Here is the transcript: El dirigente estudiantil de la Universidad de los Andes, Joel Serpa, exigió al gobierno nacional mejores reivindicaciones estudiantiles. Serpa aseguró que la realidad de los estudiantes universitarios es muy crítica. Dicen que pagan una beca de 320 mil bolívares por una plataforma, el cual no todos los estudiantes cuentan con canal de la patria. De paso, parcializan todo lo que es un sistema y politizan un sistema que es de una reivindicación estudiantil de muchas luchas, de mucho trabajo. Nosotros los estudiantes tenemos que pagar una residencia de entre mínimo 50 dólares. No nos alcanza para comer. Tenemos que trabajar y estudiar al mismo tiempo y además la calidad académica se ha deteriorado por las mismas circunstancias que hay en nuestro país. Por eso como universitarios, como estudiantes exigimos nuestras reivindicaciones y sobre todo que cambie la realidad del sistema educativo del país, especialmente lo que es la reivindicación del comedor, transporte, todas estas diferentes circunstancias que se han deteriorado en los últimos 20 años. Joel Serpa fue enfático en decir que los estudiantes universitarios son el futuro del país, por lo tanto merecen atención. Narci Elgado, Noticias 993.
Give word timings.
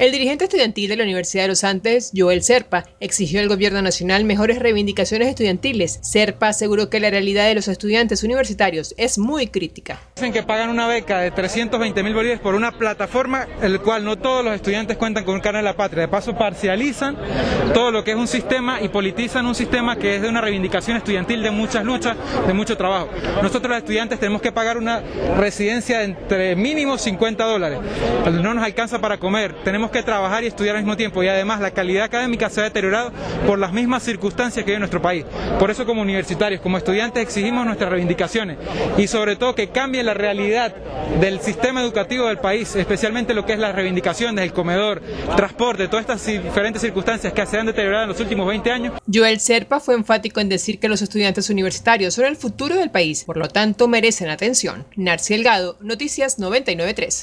El 0.00 0.12
dirigente 0.12 0.44
estudiantil 0.44 0.88
de 0.88 0.96
la 0.96 1.02
Universidad 1.04 1.44
de 1.44 1.48
los 1.48 1.62
Andes, 1.62 2.10
Joel 2.16 2.42
Serpa, 2.42 2.84
exigió 3.00 3.38
al 3.38 3.48
gobierno 3.48 3.82
nacional 3.82 4.24
mejores 4.24 4.58
reivindicaciones 4.58 5.28
estudiantiles. 5.28 5.98
Serpa 6.00 6.48
aseguró 6.48 6.88
que 6.88 7.00
la 7.00 7.10
realidad 7.10 7.46
de 7.46 7.54
los 7.54 7.68
estudiantes 7.68 8.22
universitarios 8.22 8.94
es 8.96 9.18
muy 9.18 9.48
crítica. 9.48 10.00
Dicen 10.16 10.32
que 10.32 10.42
pagan 10.42 10.70
una 10.70 10.86
beca 10.86 11.18
de 11.18 11.30
320 11.32 12.02
mil 12.02 12.14
bolívares 12.14 12.40
por 12.40 12.54
una 12.54 12.72
plataforma, 12.78 13.46
el 13.60 13.82
cual 13.82 14.02
no 14.06 14.16
todos 14.16 14.42
los 14.42 14.54
estudiantes 14.54 14.96
cuentan 14.96 15.24
con 15.24 15.38
canal 15.40 15.60
de 15.60 15.68
la 15.68 15.76
patria. 15.76 16.04
De 16.04 16.08
paso, 16.08 16.34
parcializan 16.34 17.18
todo 17.74 17.90
lo 17.90 18.02
que 18.02 18.12
es 18.12 18.16
un 18.16 18.26
sistema 18.26 18.80
y 18.80 18.88
politizan 18.88 19.44
un 19.44 19.54
sistema 19.54 19.96
que 19.96 20.16
es 20.16 20.22
de 20.22 20.30
una 20.30 20.40
reivindicación 20.40 20.96
estudiantil 20.96 21.42
de 21.42 21.50
muchas 21.50 21.84
luchas, 21.84 22.16
de 22.46 22.54
mucho 22.54 22.74
trabajo. 22.74 23.10
Nosotros 23.42 23.68
los 23.68 23.76
estudiantes 23.76 24.18
tenemos 24.18 24.40
que 24.40 24.50
pagar 24.50 24.78
una 24.78 25.02
residencia 25.36 25.98
de 25.98 26.04
entre 26.04 26.56
mínimo 26.56 26.96
50 26.96 27.44
dólares. 27.44 27.80
No 28.32 28.54
nos 28.54 28.64
alcanza 28.64 28.98
para 28.98 29.18
comer. 29.18 29.56
Tenemos 29.90 30.06
que 30.06 30.12
trabajar 30.12 30.44
y 30.44 30.46
estudiar 30.46 30.76
al 30.76 30.82
mismo 30.82 30.96
tiempo 30.96 31.20
y 31.24 31.28
además 31.28 31.60
la 31.60 31.72
calidad 31.72 32.04
académica 32.04 32.48
se 32.48 32.60
ha 32.60 32.64
deteriorado 32.64 33.10
por 33.44 33.58
las 33.58 33.72
mismas 33.72 34.04
circunstancias 34.04 34.64
que 34.64 34.70
hay 34.70 34.76
en 34.76 34.80
nuestro 34.80 35.02
país. 35.02 35.24
Por 35.58 35.68
eso 35.68 35.84
como 35.84 36.00
universitarios, 36.00 36.60
como 36.60 36.78
estudiantes 36.78 37.24
exigimos 37.24 37.66
nuestras 37.66 37.90
reivindicaciones 37.90 38.56
y 38.96 39.08
sobre 39.08 39.34
todo 39.34 39.56
que 39.56 39.70
cambie 39.70 40.04
la 40.04 40.14
realidad 40.14 40.72
del 41.20 41.40
sistema 41.40 41.82
educativo 41.82 42.28
del 42.28 42.38
país, 42.38 42.76
especialmente 42.76 43.34
lo 43.34 43.44
que 43.44 43.54
es 43.54 43.58
la 43.58 43.72
reivindicación 43.72 44.36
del 44.36 44.52
comedor, 44.52 45.02
transporte, 45.34 45.88
todas 45.88 46.04
estas 46.04 46.24
diferentes 46.24 46.82
circunstancias 46.82 47.32
que 47.32 47.44
se 47.46 47.58
han 47.58 47.66
deteriorado 47.66 48.04
en 48.04 48.10
los 48.10 48.20
últimos 48.20 48.46
20 48.46 48.70
años. 48.70 48.94
Joel 49.12 49.40
Serpa 49.40 49.80
fue 49.80 49.94
enfático 49.94 50.40
en 50.40 50.48
decir 50.48 50.78
que 50.78 50.88
los 50.88 51.02
estudiantes 51.02 51.50
universitarios 51.50 52.14
son 52.14 52.26
el 52.26 52.36
futuro 52.36 52.76
del 52.76 52.90
país, 52.90 53.24
por 53.24 53.36
lo 53.36 53.48
tanto 53.48 53.88
merecen 53.88 54.30
atención. 54.30 54.86
Narci 54.94 55.34
Elgado, 55.34 55.76
Noticias 55.80 56.38
993. 56.38 57.18